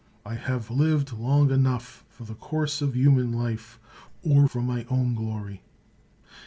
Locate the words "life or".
3.31-4.47